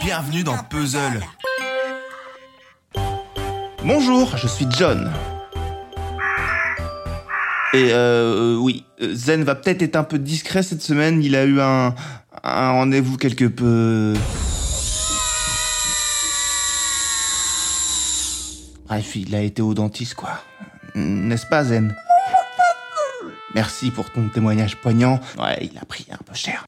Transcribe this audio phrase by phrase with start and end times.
[0.00, 1.20] Bienvenue dans Puzzle.
[3.84, 5.12] Bonjour, je suis John.
[7.72, 11.22] Et euh, oui, Zen va peut-être être un peu discret cette semaine.
[11.22, 11.94] Il a eu un,
[12.42, 14.14] un rendez-vous quelque peu...
[18.86, 20.40] Bref, il a été au dentiste, quoi.
[20.94, 21.94] N'est-ce pas, Zen?
[23.54, 25.20] Merci pour ton témoignage poignant.
[25.38, 26.64] Ouais, il a pris un peu cher.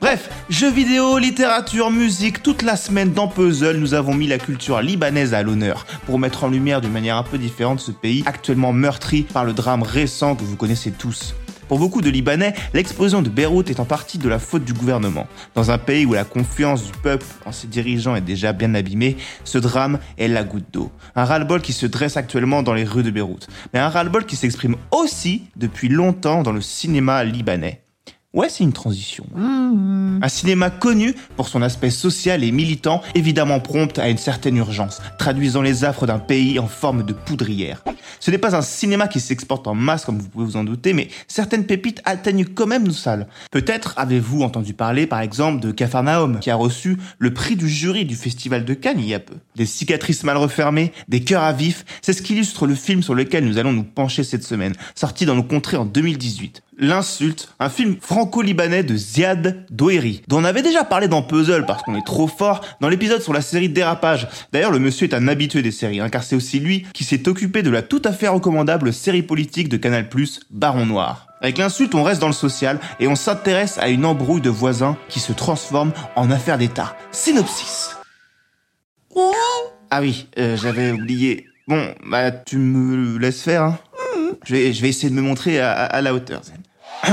[0.00, 4.80] Bref, jeux vidéo, littérature, musique, toute la semaine dans Puzzle, nous avons mis la culture
[4.80, 8.72] libanaise à l'honneur pour mettre en lumière d'une manière un peu différente ce pays actuellement
[8.72, 11.34] meurtri par le drame récent que vous connaissez tous.
[11.68, 15.28] Pour beaucoup de Libanais, l'explosion de Beyrouth est en partie de la faute du gouvernement.
[15.54, 19.18] Dans un pays où la confiance du peuple en ses dirigeants est déjà bien abîmée,
[19.44, 20.90] ce drame est la goutte d'eau.
[21.14, 24.36] Un ras-le-bol qui se dresse actuellement dans les rues de Beyrouth, mais un ras-le-bol qui
[24.36, 27.82] s'exprime aussi depuis longtemps dans le cinéma libanais.
[28.32, 29.26] Ouais, c'est une transition.
[29.34, 35.02] Un cinéma connu pour son aspect social et militant, évidemment prompt à une certaine urgence,
[35.18, 37.82] traduisant les affres d'un pays en forme de poudrière.
[38.20, 40.92] Ce n'est pas un cinéma qui s'exporte en masse comme vous pouvez vous en douter,
[40.92, 43.26] mais certaines pépites atteignent quand même nos salles.
[43.50, 48.04] Peut-être avez-vous entendu parler par exemple de Capharnaüm, qui a reçu le prix du jury
[48.04, 49.34] du Festival de Cannes il y a peu.
[49.56, 53.44] Des cicatrices mal refermées, des cœurs à vif, c'est ce qu'illustre le film sur lequel
[53.44, 56.62] nous allons nous pencher cette semaine, sorti dans nos contrées en 2018.
[56.82, 61.82] L'insulte, un film franco-libanais de Ziad Doueri, dont on avait déjà parlé dans Puzzle parce
[61.82, 64.26] qu'on est trop fort dans l'épisode sur la série Dérapage.
[64.50, 67.28] D'ailleurs, le monsieur est un habitué des séries, hein, car c'est aussi lui qui s'est
[67.28, 70.08] occupé de la tout à fait recommandable série politique de Canal+,
[70.50, 71.26] Baron Noir.
[71.42, 74.96] Avec l'insulte, on reste dans le social et on s'intéresse à une embrouille de voisins
[75.10, 76.96] qui se transforme en affaire d'État.
[77.12, 77.90] Synopsis.
[79.90, 81.46] Ah oui, euh, j'avais oublié.
[81.68, 83.64] Bon, bah tu me laisses faire.
[83.64, 83.78] Hein.
[84.46, 86.42] Je, vais, essayer de me montrer à la hauteur.
[86.42, 86.56] Zen.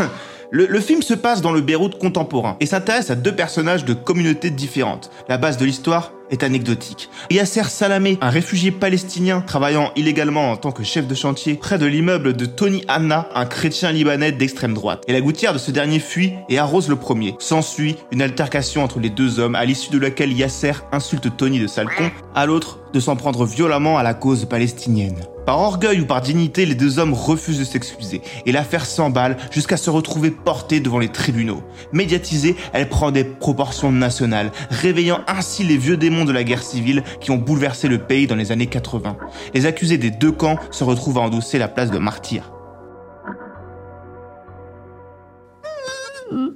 [0.49, 4.49] Le, film se passe dans le Beyrouth contemporain et s'intéresse à deux personnages de communautés
[4.49, 5.11] différentes.
[5.27, 7.10] La base de l'histoire est anecdotique.
[7.30, 11.86] Yasser Salamé, un réfugié palestinien travaillant illégalement en tant que chef de chantier près de
[11.86, 15.04] l'immeuble de Tony Hanna, un chrétien libanais d'extrême droite.
[15.08, 17.36] Et la gouttière de ce dernier fuit et arrose le premier.
[17.39, 21.67] S'ensuit une altercation entre les deux hommes à l'issue de laquelle Yasser insulte Tony de
[21.67, 25.17] sale con, à l'autre de s'en prendre violemment à la cause palestinienne.
[25.45, 29.77] Par orgueil ou par dignité, les deux hommes refusent de s'excuser et l'affaire s'emballe jusqu'à
[29.77, 31.64] se retrouver portée devant les tribunaux.
[31.94, 37.04] Médiatisée, elle prend des proportions nationales, réveillant ainsi les vieux démons de la guerre civile
[37.22, 39.17] qui ont bouleversé le pays dans les années 80.
[39.54, 42.52] Les accusés des deux camps se retrouvent à endosser la place de martyrs.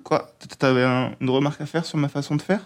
[0.03, 0.29] Quoi?
[0.59, 2.59] T'avais un- une remarque à faire sur ma façon de faire?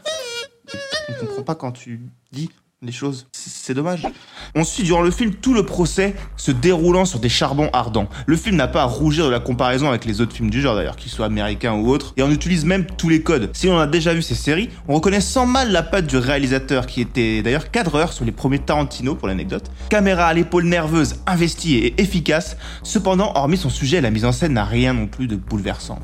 [1.08, 2.02] Je ne comprends pas quand tu
[2.32, 2.50] dis
[2.86, 3.28] les choses.
[3.32, 4.08] C'est dommage.
[4.54, 8.08] On suit durant le film tout le procès se déroulant sur des charbons ardents.
[8.26, 10.76] Le film n'a pas à rougir de la comparaison avec les autres films du genre
[10.76, 13.50] d'ailleurs, qu'ils soient américains ou autres, et on utilise même tous les codes.
[13.54, 16.86] Si on a déjà vu ces séries, on reconnaît sans mal la patte du réalisateur
[16.86, 19.72] qui était d'ailleurs cadreur sur les premiers Tarantino pour l'anecdote.
[19.90, 22.58] Caméra à l'épaule nerveuse, investie et efficace.
[22.84, 26.02] Cependant, hormis son sujet, la mise en scène n'a rien non plus de bouleversante.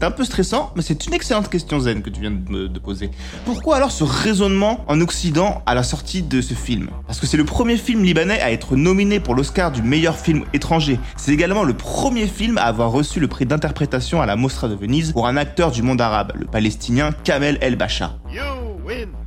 [0.00, 2.68] C'est un peu stressant, mais c'est une excellente question zen que tu viens de me
[2.68, 3.10] poser.
[3.44, 6.88] Pourquoi alors ce raisonnement en Occident à la sortie de ce film?
[7.06, 10.44] Parce que c'est le premier film libanais à être nominé pour l'Oscar du meilleur film
[10.54, 10.98] étranger.
[11.18, 14.74] C'est également le premier film à avoir reçu le prix d'interprétation à la Mostra de
[14.74, 18.14] Venise pour un acteur du monde arabe, le palestinien Kamel El Bacha.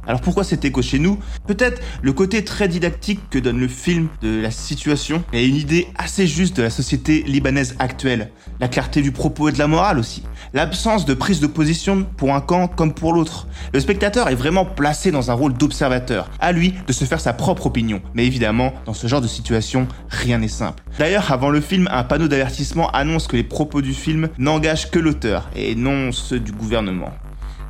[0.06, 1.18] Alors pourquoi cet écho chez nous?
[1.48, 5.88] Peut-être le côté très didactique que donne le film de la situation et une idée
[5.98, 8.32] assez juste de la société libanaise actuelle.
[8.60, 10.24] La clarté du propos et de la morale aussi.
[10.54, 13.48] L'absence de prise de position pour un camp comme pour l'autre.
[13.74, 16.30] Le spectateur est vraiment placé dans un rôle d'observateur.
[16.40, 18.02] À lui de se faire sa propre opinion.
[18.14, 20.84] Mais évidemment, dans ce genre de situation, rien n'est simple.
[21.00, 25.00] D'ailleurs, avant le film, un panneau d'avertissement annonce que les propos du film n'engagent que
[25.00, 27.12] l'auteur et non ceux du gouvernement.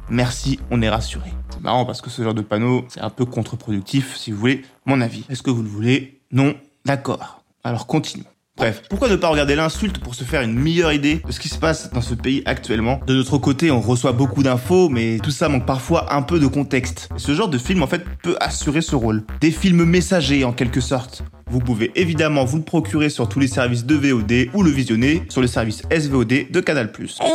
[0.09, 1.31] Merci, on est rassuré.
[1.63, 4.99] Marrant parce que ce genre de panneau, c'est un peu contre-productif, si vous voulez mon
[4.99, 5.23] avis.
[5.29, 6.19] Est-ce que vous le voulez?
[6.31, 6.55] Non
[6.85, 7.41] D'accord.
[7.63, 8.25] Alors continuons.
[8.57, 11.49] Bref, pourquoi ne pas regarder l'insulte pour se faire une meilleure idée de ce qui
[11.49, 12.99] se passe dans ce pays actuellement?
[13.07, 16.45] De notre côté, on reçoit beaucoup d'infos, mais tout ça manque parfois un peu de
[16.45, 17.09] contexte.
[17.15, 19.23] Et ce genre de film, en fait, peut assurer ce rôle.
[19.41, 21.23] Des films messagers, en quelque sorte.
[21.49, 25.23] Vous pouvez évidemment vous le procurer sur tous les services de VOD ou le visionner
[25.29, 26.91] sur le service SVOD de Canal+.
[26.99, 27.33] Et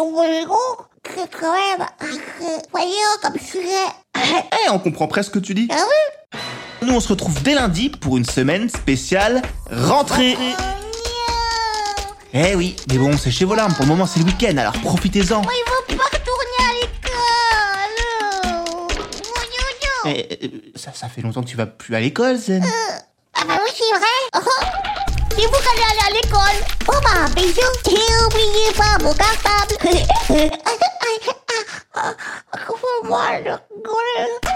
[1.06, 1.86] c'est quand même,
[2.70, 2.90] voyons
[3.22, 3.86] comme sujet.
[4.66, 5.68] Eh, on comprend presque ce que tu dis.
[5.70, 6.38] Ah oui
[6.82, 10.36] Nous, on se retrouve dès lundi pour une semaine spéciale rentrée.
[12.34, 13.72] Eh oui, mais bon, c'est chez vos larmes.
[13.74, 15.42] Pour le moment, c'est le week-end, alors profitez-en.
[15.42, 17.96] Il veut pas retourner à l'école.
[20.06, 22.64] Eh, eh, ça, ça fait longtemps que tu vas plus à l'école, Zen.
[23.34, 24.42] Ah bah oui, c'est vrai.
[25.30, 26.58] C'est vous qui allez aller à l'école.
[26.88, 27.60] Oh bah, bisous.
[27.88, 29.76] Et oubliez pas vos cartables.
[31.98, 34.48] One more.